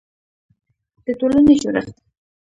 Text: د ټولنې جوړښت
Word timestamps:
د 1.05 1.07
ټولنې 1.19 1.53
جوړښت 1.61 1.95